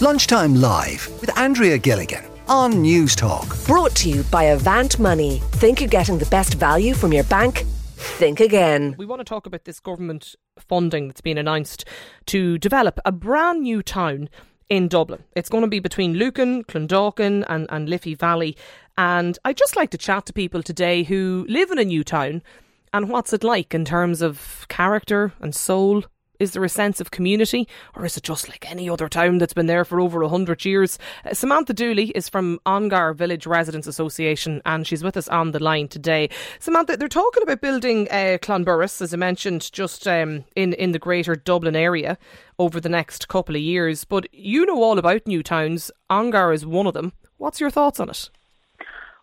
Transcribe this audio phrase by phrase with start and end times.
[0.00, 3.56] Lunchtime Live with Andrea Gilligan on News Talk.
[3.66, 5.42] Brought to you by Avant Money.
[5.54, 7.64] Think you're getting the best value from your bank?
[7.96, 8.94] Think again.
[8.96, 11.84] We want to talk about this government funding that's been announced
[12.26, 14.28] to develop a brand new town
[14.68, 15.24] in Dublin.
[15.34, 18.56] It's going to be between Lucan, Clondalkin, and, and Liffey Valley.
[18.96, 22.44] And I'd just like to chat to people today who live in a new town
[22.92, 26.04] and what's it like in terms of character and soul
[26.38, 29.54] is there a sense of community, or is it just like any other town that's
[29.54, 30.98] been there for over a hundred years?
[31.24, 35.62] Uh, Samantha Dooley is from Ongar Village Residents Association, and she's with us on the
[35.62, 36.30] line today.
[36.58, 40.98] Samantha, they're talking about building uh, Clonburris, as I mentioned, just um, in in the
[40.98, 42.18] Greater Dublin area
[42.58, 44.04] over the next couple of years.
[44.04, 45.90] But you know all about new towns.
[46.08, 47.12] Ongar is one of them.
[47.38, 48.30] What's your thoughts on it?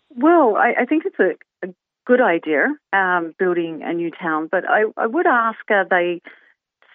[0.10, 1.74] Well, I, I think it's a, a
[2.06, 4.48] good idea, um, building a new town.
[4.50, 6.22] But I, I would ask, are they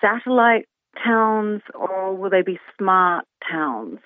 [0.00, 0.68] satellite
[1.04, 3.98] towns or will they be smart towns?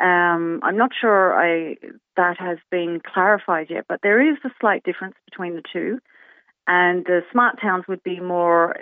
[0.00, 1.76] Um, I'm not sure I,
[2.16, 5.98] that has been clarified yet, but there is a slight difference between the two.
[6.66, 8.76] And the smart towns would be more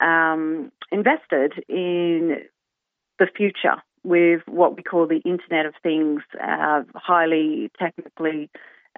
[0.00, 2.42] um, invested in
[3.18, 8.48] the future with what we call the Internet of Things, uh, highly technically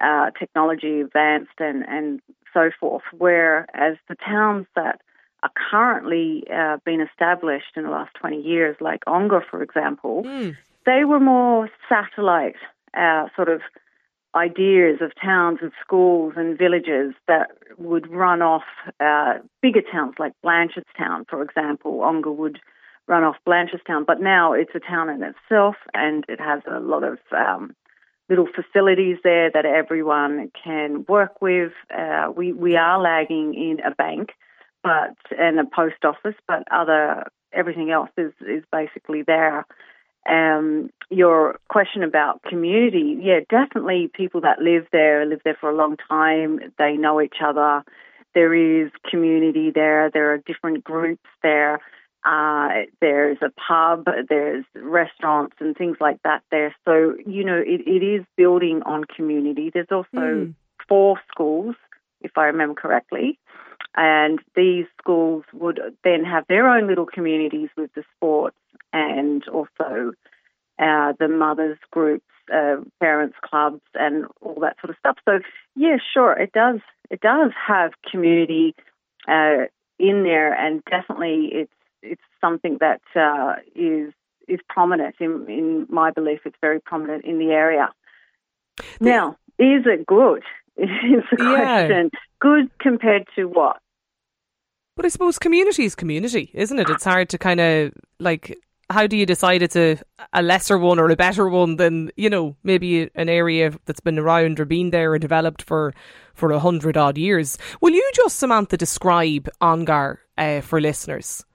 [0.01, 2.21] uh, technology advanced and, and
[2.53, 3.03] so forth.
[3.17, 5.01] Whereas the towns that
[5.43, 10.55] are currently uh, being established in the last 20 years, like Ongar, for example, mm.
[10.85, 12.55] they were more satellite
[12.97, 13.61] uh, sort of
[14.35, 18.63] ideas of towns and schools and villages that would run off
[18.99, 22.01] uh, bigger towns like Blanchardstown, for example.
[22.01, 22.59] Ongar would
[23.07, 27.03] run off Blanchardstown, but now it's a town in itself and it has a lot
[27.03, 27.75] of um,
[28.29, 31.71] little facilities there that everyone can work with.
[31.95, 34.29] Uh, we, we are lagging in a bank
[34.83, 39.65] but and a post office, but other everything else is is basically there.
[40.29, 45.75] Um, your question about community, yeah, definitely people that live there live there for a
[45.75, 46.59] long time.
[46.77, 47.83] They know each other.
[48.35, 50.11] There is community there.
[50.11, 51.79] There are different groups there.
[52.25, 56.75] Uh, there's a pub, there's restaurants and things like that there.
[56.85, 59.71] So, you know, it, it is building on community.
[59.73, 60.53] There's also mm.
[60.87, 61.75] four schools,
[62.21, 63.39] if I remember correctly.
[63.95, 68.57] And these schools would then have their own little communities with the sports
[68.93, 70.13] and also
[70.79, 75.17] uh, the mothers groups, uh, parents clubs, and all that sort of stuff.
[75.25, 75.39] So
[75.75, 76.79] yeah, sure, it does.
[77.09, 78.75] It does have community
[79.27, 79.65] uh,
[79.97, 84.13] in there, and definitely it's it's something that uh, is
[84.47, 86.39] is prominent in in my belief.
[86.45, 87.89] It's very prominent in the area.
[89.01, 90.43] Now, is it good?
[90.79, 91.87] Is the yeah.
[91.87, 92.09] question
[92.39, 93.77] good compared to what?
[94.95, 96.89] But I suppose community is community, isn't it?
[96.89, 98.57] It's hard to kind of like
[98.89, 99.99] how do you decide it's a,
[100.33, 104.19] a lesser one or a better one than you know maybe an area that's been
[104.19, 105.93] around or been there and developed for
[106.33, 107.57] for a hundred odd years?
[107.81, 111.45] Will you just Samantha describe Ongar uh, for listeners?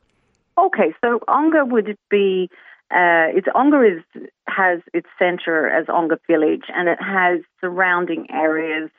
[0.57, 2.49] Okay, so Ongar would be
[2.91, 4.03] uh, it's Ongar is
[4.47, 8.91] has its centre as Ongar Village, and it has surrounding areas.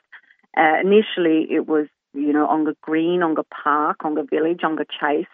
[0.56, 1.86] Uh, initially, it was
[2.16, 5.26] you know, Ongar Green, Ongar Park, Ongar Village, Ongar Chase.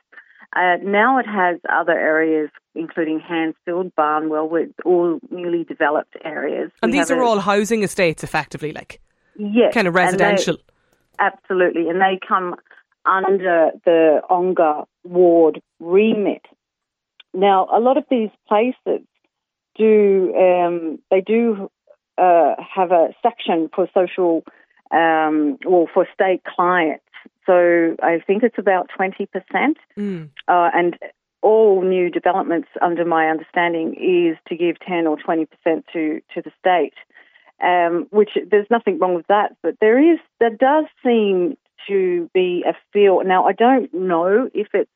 [0.54, 6.70] Uh, now it has other areas, including Hansfield, Barnwell, with all newly developed areas.
[6.82, 9.00] And we these are a, all housing estates, effectively, like
[9.36, 10.56] yes, kind of residential.
[10.56, 12.56] They, absolutely, and they come
[13.06, 16.42] under the Ongar ward remit.
[17.32, 19.06] Now, a lot of these places
[19.76, 21.70] do um, they do
[22.18, 24.44] uh, have a section for social
[24.92, 27.04] um, or for state clients.
[27.46, 29.26] So I think it's about 20%.
[29.98, 30.28] Mm.
[30.48, 30.98] Uh, and
[31.42, 35.48] all new developments, under my understanding, is to give 10 or 20%
[35.92, 36.94] to, to the state,
[37.62, 39.56] um, which there's nothing wrong with that.
[39.62, 41.56] But there is, there does seem
[41.88, 43.22] to be a feel.
[43.24, 44.90] Now, I don't know if it's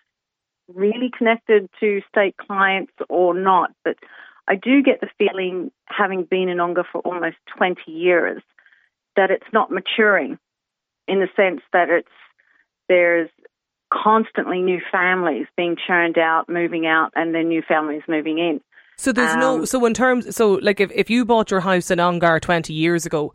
[0.73, 3.97] really connected to state clients or not, but
[4.49, 8.43] I do get the feeling, having been in Ongar for almost 20 years,
[9.17, 10.39] that it's not maturing
[11.09, 12.09] in the sense that it's
[12.89, 13.31] there's
[13.93, 18.61] constantly new families being churned out, moving out, and then new families moving in.
[18.99, 21.91] So there's um, no so in terms so like if, if you bought your house
[21.91, 23.35] in Ongar 20 years ago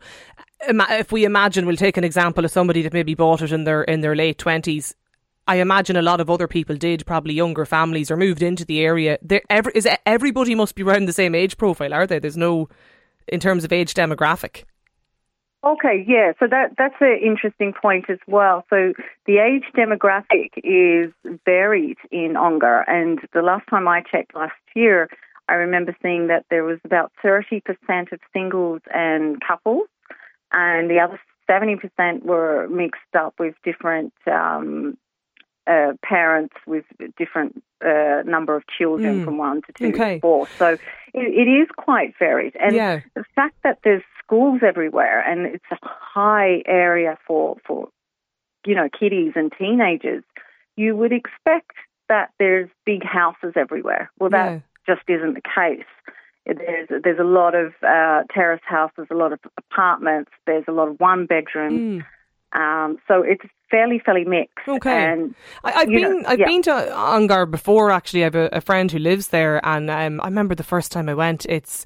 [0.68, 3.84] if we imagine we'll take an example of somebody that maybe bought it in their
[3.84, 4.94] in their late 20s
[5.46, 8.80] I imagine a lot of other people did probably younger families or moved into the
[8.80, 9.18] area.
[9.22, 12.18] There every, is everybody must be around the same age profile are they?
[12.18, 12.68] There's no
[13.28, 14.64] in terms of age demographic
[15.64, 16.32] Okay, yeah.
[16.40, 18.64] So that that's an interesting point as well.
[18.68, 18.94] So
[19.26, 21.12] the age demographic is
[21.44, 25.08] varied in Ongar, and the last time I checked last year,
[25.48, 27.62] I remember seeing that there was about 30%
[28.10, 29.86] of singles and couples,
[30.50, 34.96] and the other 70% were mixed up with different um,
[35.66, 36.84] uh, parents with
[37.16, 39.24] different uh, number of children Mm.
[39.24, 40.14] from one to two Okay.
[40.16, 40.48] to four.
[40.58, 40.78] So it,
[41.14, 42.56] it is quite varied.
[42.56, 43.00] And Yeah.
[43.14, 47.88] the fact that there's schools everywhere and it's a high area for, for
[48.66, 50.24] you know, kiddies and teenagers,
[50.76, 51.72] you would expect
[52.08, 54.10] that there's big houses everywhere.
[54.18, 54.60] Well, that Yeah.
[54.96, 55.86] just isn't the case.
[56.44, 60.32] There's there's a lot of uh, terrace houses, a lot of apartments.
[60.44, 62.02] There's a lot of one bedrooms.
[62.54, 64.68] Um, so it's fairly fairly mixed.
[64.68, 65.12] Okay.
[65.12, 65.34] And
[65.64, 66.46] I, I've been know, I've yeah.
[66.46, 67.90] been to Ongar before.
[67.90, 70.92] Actually, I have a, a friend who lives there, and um, I remember the first
[70.92, 71.46] time I went.
[71.46, 71.84] It's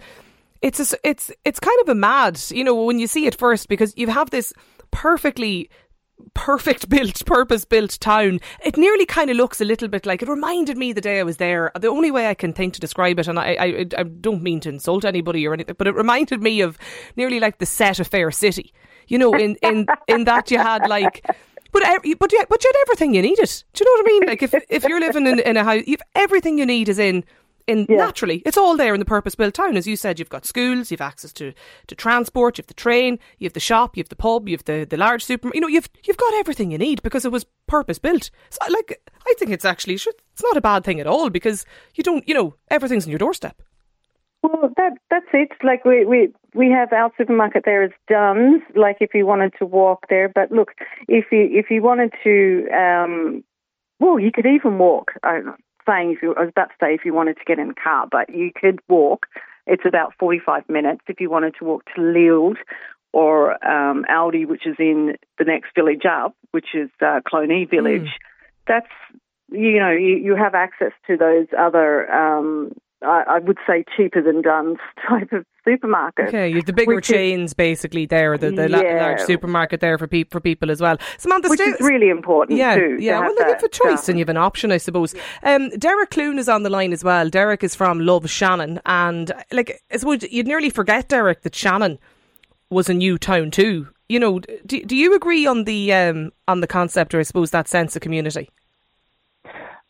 [0.63, 3.69] it's a it's it's kind of a mad, you know, when you see it first
[3.69, 4.53] because you have this
[4.91, 5.71] perfectly
[6.35, 8.41] perfect built, purpose built town.
[8.65, 11.25] It nearly kind of looks a little bit like it reminded me the day I
[11.25, 11.71] was there.
[11.79, 14.61] The only way I can think to describe it, and I, I, I don't mean
[14.61, 16.79] to insult anybody or anything, but it reminded me of
[17.17, 18.73] nearly like the set of Fair City.
[19.09, 21.25] You know, in in in that you had like.
[21.73, 21.83] But
[22.19, 23.63] but yeah, but you had everything you needed.
[23.75, 24.27] Do you know what I mean?
[24.29, 27.25] Like if if you're living in, in a house, you've everything you need is in
[27.67, 27.97] in Yeah.
[27.97, 28.43] naturally.
[28.47, 29.77] It's all there in the purpose built town.
[29.77, 31.53] As you said, you've got schools, you've access to,
[31.89, 34.65] to transport, you've the train, you have the shop, you have the pub, you have
[34.65, 35.51] the, the large super.
[35.53, 38.31] You know, you've you've got everything you need because it was purpose built.
[38.51, 42.05] So, like, I think it's actually it's not a bad thing at all because you
[42.05, 43.61] don't, you know, everything's on your doorstep.
[44.43, 45.51] Well, that that's it.
[45.63, 48.63] Like we we we have our supermarket there is Dunnes.
[48.75, 50.73] Like if you wanted to walk there, but look,
[51.09, 53.45] if you if you wanted to, um,
[53.99, 55.13] well, you could even walk.
[55.23, 55.57] I'm
[55.89, 57.75] saying if you, I was about to say if you wanted to get in a
[57.75, 59.27] car, but you could walk.
[59.67, 62.55] It's about forty five minutes if you wanted to walk to Lidl
[63.13, 68.11] or um, Aldi, which is in the next village up, which is uh, Clonee Village.
[68.69, 68.87] That's
[69.51, 72.11] you know you, you have access to those other.
[72.13, 72.73] Um,
[73.07, 76.29] I, I would say cheaper than Dunnes type of supermarket.
[76.29, 79.03] Okay, you the bigger Which is- chains basically there, the, the Yeah.
[79.03, 80.97] large supermarket there for, peop for people as well.
[81.19, 82.97] Samantha, Which is really important yeah, too.
[82.99, 85.15] to Yeah, well, you have a choice and you have an option, I suppose.
[85.43, 87.29] Um, Derek Clune is on the line as well.
[87.29, 91.99] Derek is from Love Shannon, and like I suppose you'd nearly forget, Derek, that Shannon
[92.71, 93.89] was a new town too.
[94.09, 97.51] You know, do, do you agree on the um, on the concept, or I suppose
[97.51, 98.49] that sense of community?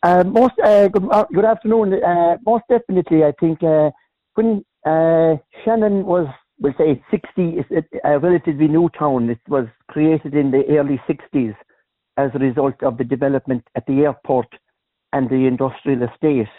[0.06, 1.93] Uh, most uh, good, uh, good afternoon.
[1.94, 3.91] Uh, most definitely, I think uh,
[4.35, 6.29] when uh, Shannon was,
[6.61, 9.31] we'll say, 60, it's a, a relatively new town.
[9.31, 11.56] It was created in the early 60s
[12.17, 14.47] as a result of the development at the airport
[15.12, 16.55] and the industrial estate.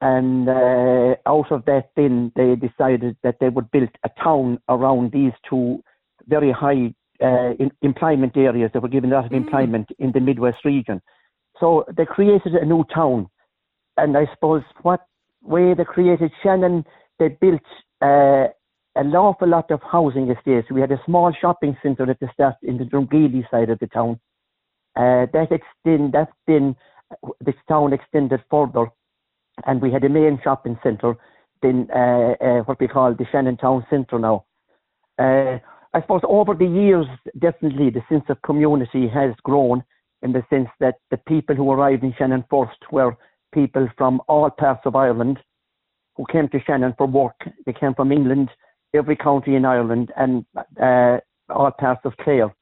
[0.00, 5.12] And uh, out of that, then they decided that they would build a town around
[5.12, 5.84] these two
[6.26, 6.92] very high
[7.22, 11.00] uh, in, employment areas that were given a lot of employment in the Midwest region.
[11.60, 13.28] So they created a new town,
[13.96, 15.06] and I suppose what
[15.42, 16.84] way they created Shannon,
[17.18, 17.62] they built
[18.02, 18.48] uh,
[18.94, 20.70] an awful lot of housing estates.
[20.70, 23.86] We had a small shopping centre at the start in the Drumgeely side of the
[23.86, 24.20] town.
[24.96, 26.74] Uh, that extend that then
[27.40, 28.86] the town extended further,
[29.66, 31.14] and we had a main shopping centre,
[31.62, 34.44] then uh, uh, what we call the Shannon Town Centre now.
[35.18, 35.58] Uh,
[35.94, 37.06] I suppose over the years,
[37.38, 39.82] definitely the sense of community has grown
[40.22, 43.16] in the sense that the people who arrived in Shannon first were
[43.52, 45.38] people from all parts of Ireland
[46.16, 47.38] who came to Shannon for work.
[47.64, 48.50] They came from England,
[48.94, 50.44] every county in Ireland, and
[50.80, 51.18] uh,
[51.50, 52.54] all parts of Clare.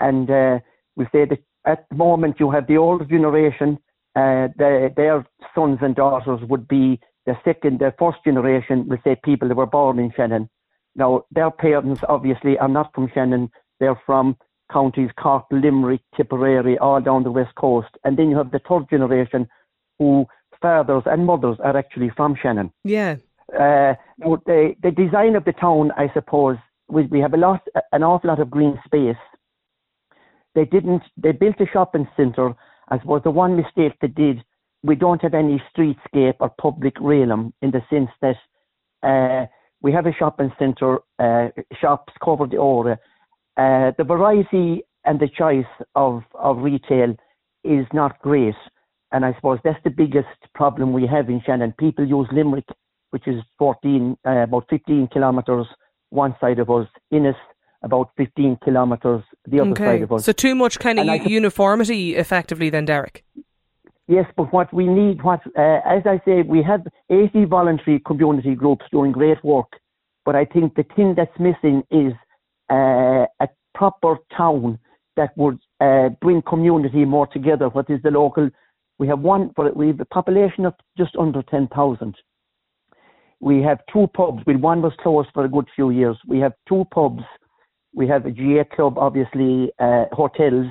[0.00, 0.58] And uh,
[0.96, 3.78] we say that at the moment you have the older generation,
[4.16, 9.16] uh, the, their sons and daughters would be the second, the first generation, we say
[9.24, 10.48] people that were born in Shannon.
[10.94, 13.50] Now, their parents obviously are not from Shannon,
[13.80, 14.36] they're from
[14.72, 17.88] counties Cork, Limerick, Tipperary, all down the west coast.
[18.04, 19.46] And then you have the third generation
[19.98, 20.26] who
[20.60, 22.72] fathers and mothers are actually from Shannon.
[22.84, 23.16] Yeah.
[23.52, 26.56] Uh, now the, the design of the town, I suppose,
[26.88, 27.60] we, we have a lot,
[27.92, 29.16] an awful lot of green space.
[30.54, 32.54] They didn't, they built a shopping centre.
[32.88, 34.42] I suppose the one mistake they did,
[34.82, 38.36] we don't have any streetscape or public realm in the sense that
[39.02, 39.46] uh,
[39.80, 41.48] we have a shopping centre, uh,
[41.80, 42.98] shops cover the area.
[43.56, 47.14] Uh, the variety and the choice of, of retail
[47.62, 48.54] is not great.
[49.12, 51.72] And I suppose that's the biggest problem we have in Shannon.
[51.78, 52.64] People use Limerick,
[53.10, 55.66] which is 14, uh, about 15 kilometres
[56.10, 57.36] one side of us, Ennis,
[57.82, 59.84] about 15 kilometres the other Okay.
[59.84, 60.24] side of us.
[60.24, 63.24] So too much kind of And I u- sup- uniformity, effectively, then, Derek.
[64.06, 68.54] Yes, but what we need, what uh, as I say, we have 80 voluntary community
[68.54, 69.70] groups doing great work,
[70.24, 72.12] but I think the thing that's missing is
[72.70, 74.78] uh, a proper town
[75.16, 77.68] that would uh, bring community more together.
[77.68, 78.50] What is the local?
[78.98, 82.16] We have one, for we have a population of just under 10,000,
[83.40, 84.42] we have two pubs.
[84.46, 86.16] One was closed for a good few years.
[86.26, 87.22] We have two pubs.
[87.92, 90.66] We have a GAA club, obviously, uh, hotels,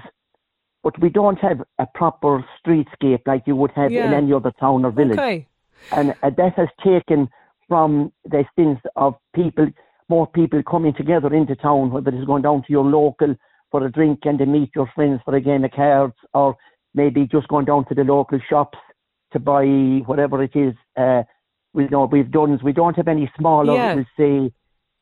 [0.84, 4.08] but we don't have a proper streetscape like you would have Yeah.
[4.08, 5.20] in any other town or village.
[5.20, 5.48] Okay.
[5.92, 7.30] And uh, that has taken
[7.68, 9.68] from the sense of people,
[10.14, 13.32] more people coming together into town, whether it's going down to your local
[13.72, 16.56] for a drink and to meet your friends for a game of cards, or
[16.94, 18.78] maybe just going down to the local shops
[19.32, 19.66] to buy
[20.06, 20.76] whatever it is.
[20.96, 21.24] Uh,
[21.74, 22.60] we know we've done.
[22.64, 23.96] We don't have any smaller, Yeah.
[23.96, 24.54] we'll say.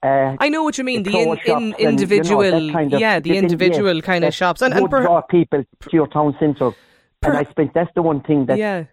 [0.03, 1.03] Uh, I know what you mean.
[1.03, 4.61] The, in, in, and, you know, individual, kind of- yeah, the individual kind of shops,
[4.61, 6.71] and and per- draw people to your town centre.
[7.21, 8.85] Per- and I think that's the one thing that yeah,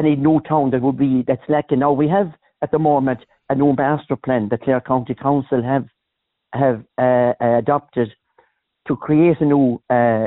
[0.00, 1.78] any new town that would be that's lacking.
[1.78, 2.28] Now we have
[2.62, 5.86] at the moment a new master plan that Clare County Council have
[6.52, 8.12] have uh, adopted
[8.88, 10.26] to create a new uh,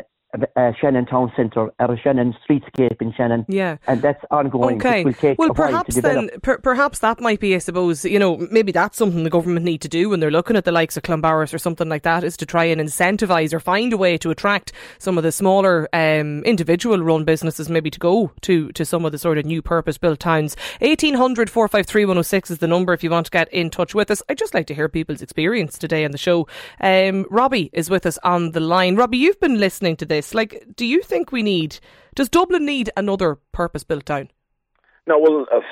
[0.56, 3.78] uh, Shannon Town Centre or Shannon streetscape in Shannon, yeah.
[3.88, 4.78] and that's ongoing.
[4.78, 5.04] Okay.
[5.38, 8.38] Well, a while to perhaps then, per- perhaps that might be, I suppose, you know,
[8.52, 11.04] maybe that's something the government need to do when they're looking at the likes of
[11.04, 14.32] Clonburris or something like that, is to try and incentivise or find a way to
[14.32, 19.12] attract some of the smaller um, individual-run businesses, maybe to go to to some of
[19.12, 20.56] the sort of new purpose-built towns.
[20.82, 23.32] Eighteen hundred four five three one zero six is the number if you want to
[23.32, 24.22] get in touch with us.
[24.30, 26.48] I'd just like to hear people's experience today on the show.
[26.80, 28.96] Um, Robbie is with us on the line.
[28.96, 30.23] Robbie, you've been listening to this.
[30.32, 31.80] Like, do you think we need?
[32.16, 34.30] Does Dublin need another purpose-built town?
[35.08, 35.64] No, well, as,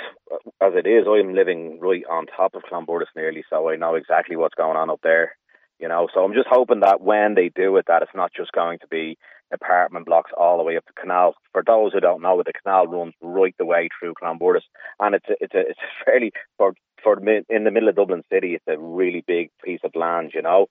[0.60, 4.36] as it is, I'm living right on top of Clonburris nearly, so I know exactly
[4.36, 5.38] what's going on up there.
[5.80, 8.52] You know, so I'm just hoping that when they do it, that it's not just
[8.52, 9.18] going to be
[9.52, 11.34] apartment blocks all the way up the canal.
[11.54, 14.62] For those who don't know, the canal runs right the way through Clonburris,
[15.00, 18.24] and it's a, it's a it's a fairly for for in the middle of Dublin
[18.32, 18.54] city.
[18.54, 20.68] It's a really big piece of land, you know,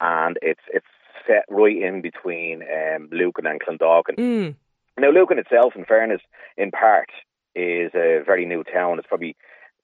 [0.00, 0.86] and it's it's
[1.26, 4.16] set right in between um, Lucan and Clondalkin.
[4.18, 4.54] Mm.
[4.98, 6.22] Now, Lucan itself, in fairness,
[6.56, 7.10] in part,
[7.54, 8.98] is a very new town.
[8.98, 9.36] It's probably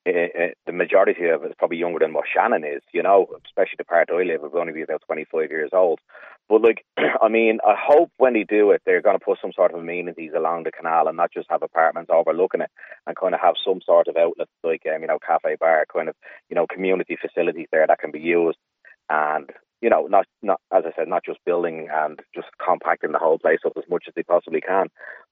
[0.06, 2.82] uh, uh, the majority of it is probably younger than what Shannon is.
[2.92, 6.00] You know, especially the part I live, would only be about twenty five years old.
[6.48, 6.84] But like,
[7.22, 9.80] I mean, I hope when they do it, they're going to put some sort of
[9.80, 12.70] amenities along the canal and not just have apartments overlooking it,
[13.06, 16.08] and kind of have some sort of outlets like, um, you know, cafe bar, kind
[16.08, 16.16] of,
[16.50, 18.58] you know, community facilities there that can be used,
[19.08, 19.50] and
[19.82, 23.38] you know, not not as I said, not just building and just compacting the whole
[23.38, 24.86] place up as much as they possibly can.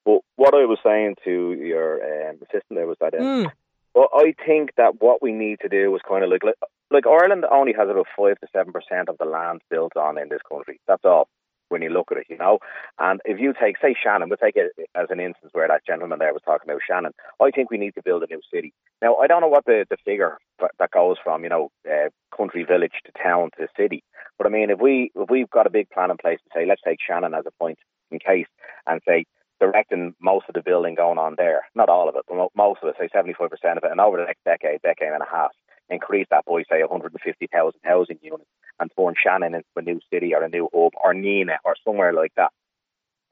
[0.05, 3.15] But what I was saying to your um, assistant there was that.
[3.15, 3.53] Um, Mm.
[3.95, 6.55] well, I think that what we need to do is kind of like, like,
[6.91, 10.29] like Ireland only has about five to seven percent of the land built on in
[10.29, 10.81] this country.
[10.89, 11.29] That's all.
[11.71, 12.59] When you look at it, you know,
[12.99, 16.19] and if you take, say, Shannon, we'll take it as an instance where that gentleman
[16.19, 17.13] there was talking about Shannon.
[17.41, 18.75] I think we need to build a new city.
[19.01, 22.65] Now, I don't know what the, the figure that- goes from, you know, uh, country
[22.65, 24.03] village to town to city,
[24.37, 26.67] but I mean, if we if we've got a big plan in place to say,
[26.67, 27.79] let's take Shannon as a point
[28.11, 28.49] in case,
[28.89, 29.25] and say
[29.61, 32.89] directing most of the building going on there, not all of it, but most of
[32.89, 33.37] it, say 75%
[33.77, 35.51] of it, and over the next decade, decade and a half,
[35.91, 38.45] increase that by, say, 150,000 housing units
[38.79, 42.13] and turn Shannon into a new city or a new hub or Nenagh or somewhere
[42.13, 42.53] like that.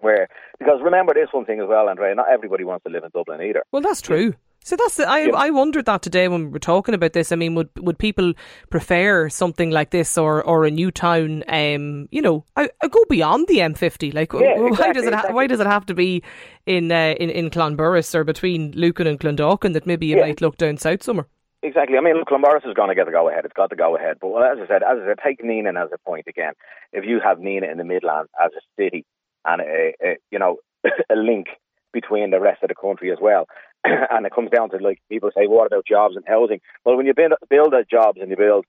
[0.00, 3.11] Where, because remember this one thing as well, Andrea, not everybody wants to live in
[3.12, 3.65] Dublin either.
[3.73, 4.35] Well, that's true.
[4.65, 5.35] So that's the, I Yeah.
[5.35, 7.33] I wondered that today when we were talking about this.
[7.33, 8.35] I mean, would would people
[8.71, 11.43] prefer something like this or, or a new town?
[11.49, 14.12] Um, you know, I, I go beyond the M50.
[14.15, 16.23] Like, Yeah, why exactly, does it ha- why does it have to be
[16.67, 20.27] in uh, in in Clonburris or between Lucan and Clondalkin that maybe you Yeah.
[20.27, 21.27] might look down south somewhere?
[21.62, 21.99] Exactly.
[21.99, 23.45] I mean, look, Clonburris is going to get the go ahead.
[23.45, 24.19] It's got the go ahead.
[24.21, 26.53] But well, as I said, as I said, take Nenagh as a point again.
[26.93, 29.05] If you have Nenagh in the Midlands as a city
[29.45, 31.49] and a, a you know a link
[31.93, 33.47] between the rest of the country as well,
[33.85, 36.61] and it comes down to like people say, what about jobs and housing?
[36.85, 38.65] Well, when you build build jobs and you build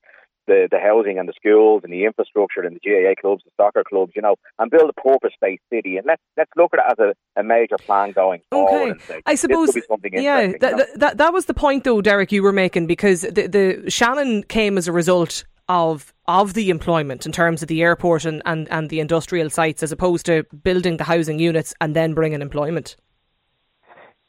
[0.50, 3.84] the, the housing and the schools and the infrastructure and the GAA clubs, the soccer
[3.88, 5.98] clubs, you know, and build a purpose-based city.
[5.98, 8.98] And let's let's look at it as a, a major plan going forward.
[8.98, 9.06] Okay.
[9.06, 10.86] Say, I suppose, be something yeah, interesting, that, you know?
[10.86, 14.44] that, that that was the point though, Derek, you were making because the, the Shannon
[14.44, 18.68] came as a result of of the employment in terms of the airport and, and,
[18.72, 22.96] and the industrial sites, as opposed to building the housing units and then bringing employment.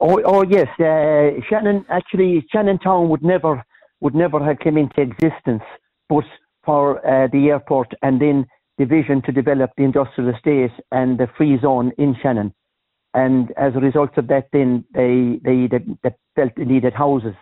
[0.01, 0.69] Oh, oh yes.
[0.79, 3.65] Uh, Shannon actually, Shannon Town would never
[4.01, 5.63] would never have come into existence,
[6.11, 6.25] but
[6.65, 8.47] for uh, the airport and then
[8.79, 12.53] the vision to develop the industrial estate and the free zone in Shannon,
[13.15, 17.37] and as a result of that, then they they they, they felt they needed houses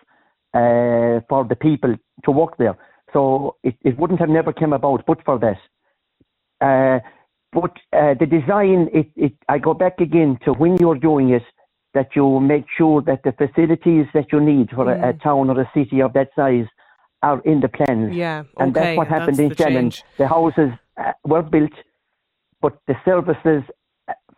[0.55, 1.95] uh, for the people
[2.25, 2.77] to work there.
[3.13, 5.59] So it, it wouldn't have never come about but for that.
[6.61, 7.01] Uh,
[7.53, 11.45] but uh, the design, it, it, I go back again to when you're doing it,
[11.95, 15.61] that you make sure that the facilities that you need for a, a town or
[15.61, 16.67] a city of that size
[17.23, 18.15] are in the plans.
[18.15, 19.91] Yeah, and okay, that's what happened that's in the Shannon.
[19.91, 20.05] change.
[20.19, 21.73] The houses uh, were built,
[22.61, 23.63] but the services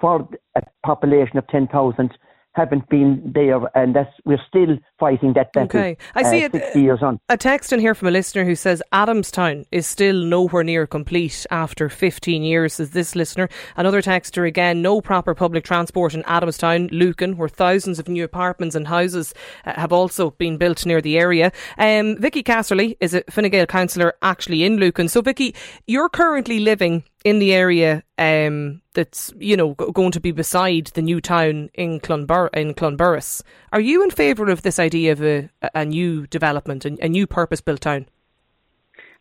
[0.00, 2.10] for a population of 10,000
[2.52, 5.66] haven't been there, and that's we're still fighting that battle.
[5.66, 6.52] Okay, I see uh, it.
[6.52, 7.18] 60 years on.
[7.28, 11.46] A text in here from a listener who says Adamstown is still nowhere near complete
[11.50, 13.48] after 15 years, says this listener.
[13.76, 18.76] Another texter again, no proper public transport in Adamstown, Lucan, where thousands of new apartments
[18.76, 21.50] and houses uh, have also been built near the area.
[21.78, 25.08] Um, Vicky Casserly is a Fine Gael councillor actually in Lucan.
[25.08, 25.54] So, Vicky,
[25.86, 31.02] you're currently living in the area um, that's you know going to be beside the
[31.02, 33.42] new town in Clonbur- in Clonburris.
[33.72, 37.26] Are you in favour of this idea of a, a new development, a, a new
[37.26, 38.06] purpose-built town?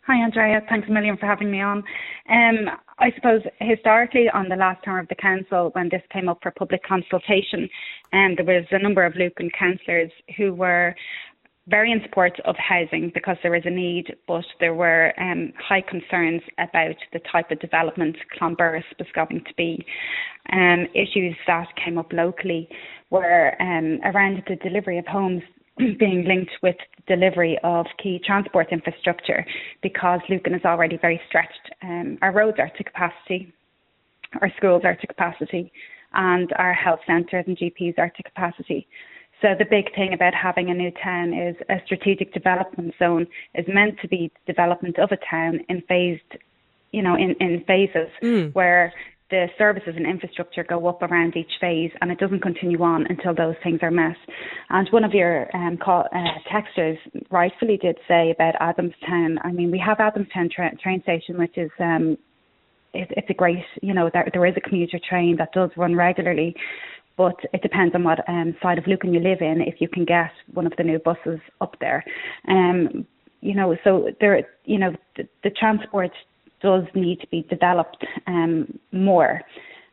[0.08, 0.62] Hi, Andrea.
[0.68, 1.84] Thanks a million for having me on.
[2.30, 6.40] Um, I suppose historically, on the last term of the council, when this came up
[6.42, 7.70] for public consultation,
[8.12, 10.96] um, there was a number of Lucan councillors who were
[11.68, 15.82] very in support of housing because there is a need, but there were um, high
[15.82, 19.86] concerns about the type of development Clonburris was going to be.
[20.52, 22.68] Um, issues that came up locally
[23.12, 25.44] were um, around the delivery of homes
[26.00, 26.76] being linked with
[27.08, 29.46] delivery of key transport infrastructure
[29.82, 31.72] because Lucan is already very stretched.
[31.82, 33.54] Um, our roads are to capacity,
[34.42, 35.72] our schools are to capacity,
[36.14, 38.88] and our health centres and GPs are to capacity.
[39.42, 43.66] So the big thing about having a new town is a strategic development zone is
[43.68, 46.22] meant to be development of a town in phased,
[46.92, 48.54] you know, in, in phases Mm.
[48.54, 48.92] where
[49.30, 53.34] the services and infrastructure go up around each phase and it doesn't continue on until
[53.36, 54.16] those things are met.
[54.70, 56.98] And one of your um, call, uh, texters
[57.30, 59.38] rightfully did say about Adamstown.
[59.44, 62.18] I mean, we have Adamstown tra- train station, which is um,
[62.94, 65.96] it, it's a great, you know, there, there is a commuter train that does run
[65.96, 66.56] regularly,
[67.18, 70.06] but it depends on what um, side of Lucan you live in if you can
[70.06, 72.04] get one of the new buses up there.
[72.48, 73.06] Um,
[73.42, 76.12] you know, so there, you know, the, the transport
[76.62, 79.42] does need to be developed um, more.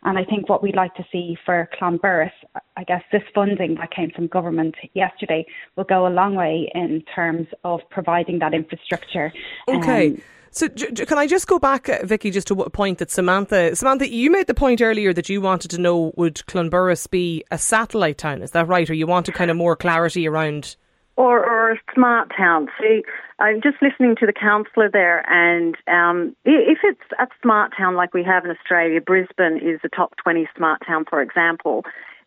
[0.02, 2.30] And I think what we'd like to see for Clonburris,
[2.76, 5.44] I guess this funding that came from government yesterday
[5.74, 9.32] will go a long way in terms of providing that infrastructure.
[9.68, 10.10] Okay.
[10.10, 12.98] Um, so j- j- can I just go back, uh, Vicky, just to a point
[12.98, 17.10] that Samantha, Samantha, you made the point earlier that you wanted to know would Clonburris
[17.10, 18.42] be a satellite town?
[18.42, 20.76] Is that right, or you wanted kind of more clarity around?
[21.16, 22.68] Or, or a smart town.
[22.80, 23.02] See,
[23.38, 28.14] I'm just listening to the councillor there, and um, if it's a smart town like
[28.14, 31.84] we have in Australia, Brisbane is a top 20 smart town, for example.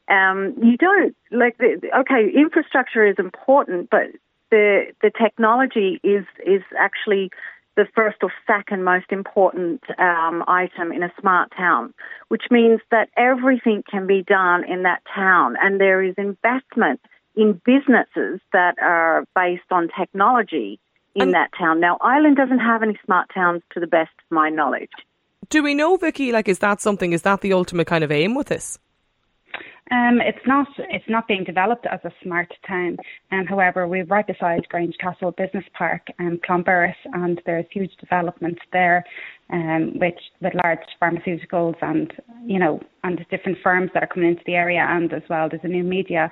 [0.10, 4.08] Um, you don't like the, okay, infrastructure is important, but
[4.50, 7.30] the the technology is is actually
[7.76, 11.94] the first or second most important um, item in a smart town,
[12.28, 17.00] which means that everything can be done in that town, and there is investment
[17.40, 20.80] in businesses that are based on technology
[21.16, 21.80] in And- that town.
[21.80, 24.92] Now, Ireland doesn't have any smart towns to the best of my knowledge.
[25.50, 26.32] Do we know, Vicky?
[26.32, 27.14] Like, is that something?
[27.14, 28.78] Is that the ultimate kind of aim with this?
[29.92, 32.98] Um, it's not it's not being developed as a smart town.
[33.32, 38.62] Um, however, we're right beside Grange Castle Business Park and Clonburris, and there's huge developments
[38.72, 39.04] there,
[39.50, 42.14] um, which with large pharmaceuticals and
[42.46, 45.64] you know and different firms that are coming into the area, and as well there's
[45.64, 46.30] a new media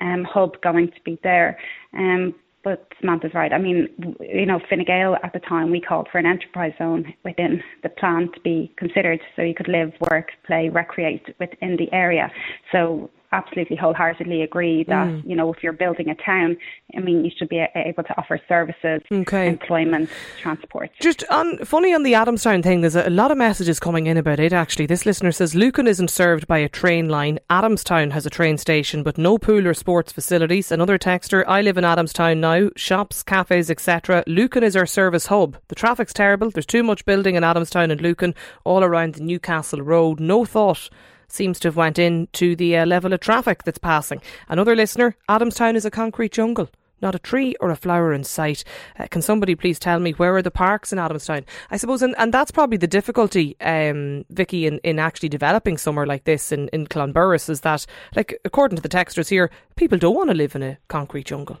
[0.00, 1.58] um, hub going to be there.
[1.96, 2.34] Um,
[2.64, 3.52] but Samantha's right.
[3.52, 3.88] I mean,
[4.20, 7.88] you know, Fine Gael at the time we called for an enterprise zone within the
[7.88, 12.30] plan to be considered, so you could live, work, play, recreate within the area.
[12.72, 15.28] So absolutely wholeheartedly agree that mm.
[15.28, 16.56] you know if you're building a town,
[16.96, 19.48] I mean, you should be able to offer services, Okay.
[19.48, 20.08] employment,
[20.40, 20.90] transport.
[21.00, 24.16] Just on funny on the Adamstown thing, there's a, a lot of messages coming in
[24.16, 24.52] about it.
[24.52, 27.38] Actually, this listener says Lucan isn't served by a train line.
[27.50, 30.72] Adamstown has a train station, but no pool or sports facilities.
[30.72, 32.70] Another texter: I live in Adamstown now.
[32.76, 34.24] Shops, cafes, etc.
[34.26, 35.56] Lucan is our service hub.
[35.68, 36.50] The traffic's terrible.
[36.50, 40.20] There's too much building in Adamstown and Lucan all around the Newcastle Road.
[40.20, 40.88] No thought
[41.28, 44.20] seems to have went into the uh, level of traffic that's passing.
[44.48, 46.68] Another listener: Adamstown is a concrete jungle.
[47.00, 48.64] Not a tree or a flower in sight.
[48.98, 51.44] Uh, can somebody please tell me where are the parks in Adamstown?
[51.70, 56.06] I suppose, and, and that's probably the difficulty, um, Vicky, in, in actually developing somewhere
[56.06, 57.86] like this in, in Clonburris is that,
[58.16, 61.60] like, according to the texters here, people don't want to live in a concrete jungle.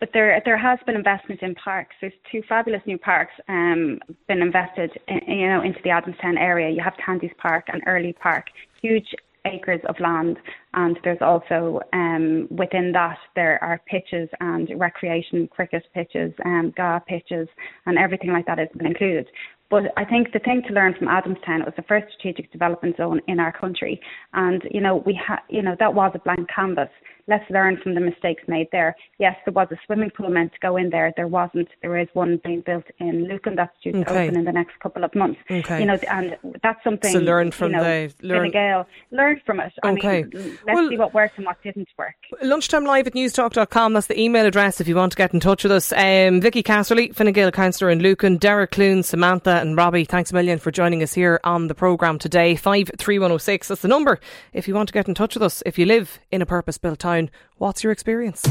[0.00, 1.94] But there, there has been investment in parks.
[2.00, 6.70] There's two fabulous new parks um, been invested, in, you know, into the Adamstown area.
[6.70, 8.46] You have Tandy's Park and Airlie Park,
[8.82, 9.14] huge
[9.46, 10.36] acres of land,
[10.74, 16.98] and there's also um, within that there are pitches and recreation cricket pitches, um, GAA
[17.00, 17.48] pitches,
[17.86, 19.26] and everything like that has been included.
[19.68, 23.20] But I think the thing to learn from Adamstown, was the first strategic development zone
[23.26, 24.00] in our country,
[24.32, 26.90] and you know we had, you know, that was a blank canvas
[27.28, 28.96] let's learn from the mistakes made there.
[29.18, 31.12] Yes, there was a swimming pool meant to go in there.
[31.16, 31.68] There wasn't.
[31.82, 34.26] There is one being built in Lucan that's due to okay.
[34.26, 35.40] open in the next couple of months.
[35.50, 35.80] Okay.
[35.80, 37.12] You know, and that's something.
[37.12, 38.50] So learn from you know, the learn.
[38.50, 39.72] Gale, learn from it.
[39.82, 40.22] I okay.
[40.22, 42.14] Mean, let's well, see what worked and what didn't work.
[42.42, 43.92] Lunchtime live at newstalk.com.
[43.92, 45.92] That's the email address if you want to get in touch with us.
[45.92, 50.04] Um, Vicky Casserly, Fine Gael councillor in Lucan, Derek Clune, Samantha, and Robbie.
[50.04, 52.54] Thanks a million for joining us here on the programme today.
[52.54, 53.68] Five three one zero six.
[53.68, 54.20] That's the number
[54.52, 55.62] if you want to get in touch with us.
[55.66, 57.15] If you live in a purpose built town
[57.58, 58.42] What's your experience?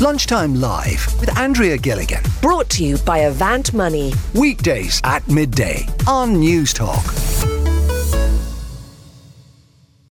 [0.00, 2.22] Lunchtime Live with Andrea Gilligan.
[2.40, 4.12] Brought to you by Avant Money.
[4.34, 7.57] Weekdays at midday on Newstalk.